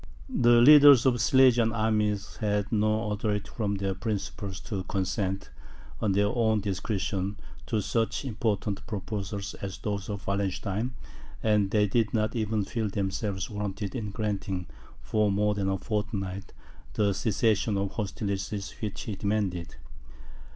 [0.41, 5.51] The leaders of the Silesian armies had no authority from their principals to consent,
[6.01, 10.95] on their own discretion, to such important proposals as those of Wallenstein,
[11.43, 14.65] and they did not even feel themselves warranted in granting,
[15.03, 16.51] for more than a fortnight,
[16.93, 19.75] the cessation of hostilities which he demanded.